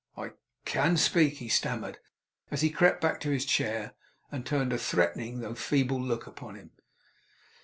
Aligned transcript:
I 0.17 0.21
I 0.21 0.25
I 0.29 0.33
can 0.65 0.97
speak' 0.97 1.33
he 1.37 1.47
stammered, 1.47 1.99
as 2.49 2.61
he 2.61 2.71
crept 2.71 3.01
back 3.01 3.19
to 3.21 3.29
his 3.29 3.45
chair, 3.45 3.93
and 4.31 4.43
turned 4.43 4.73
a 4.73 4.79
threatening, 4.79 5.41
though 5.41 5.51
a 5.51 5.55
feeble, 5.55 6.01
look 6.01 6.25
upon 6.25 6.55
him. 6.55 6.71